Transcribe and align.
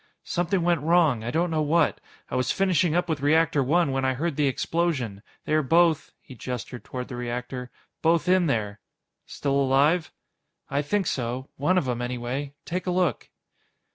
"Something 0.23 0.63
went 0.63 0.81
wrong. 0.81 1.23
I 1.23 1.29
don't 1.29 1.51
know 1.51 1.61
what. 1.61 2.01
I 2.31 2.35
was 2.35 2.51
finishing 2.51 2.95
up 2.95 3.07
with 3.07 3.21
Reactor 3.21 3.61
One 3.63 3.91
when 3.91 4.03
I 4.03 4.15
heard 4.15 4.35
the 4.35 4.47
explosion. 4.47 5.21
They 5.45 5.53
are 5.53 5.61
both" 5.61 6.11
he 6.23 6.33
gestured 6.33 6.83
toward 6.83 7.07
the 7.07 7.15
reactor 7.15 7.69
"both 8.01 8.27
in 8.27 8.47
there." 8.47 8.79
"Still 9.27 9.61
alive?" 9.61 10.11
"I 10.71 10.81
think 10.81 11.05
so. 11.05 11.49
One 11.55 11.77
of 11.77 11.87
'em, 11.87 12.01
anyway. 12.01 12.55
Take 12.65 12.87
a 12.87 12.89
look." 12.91 13.29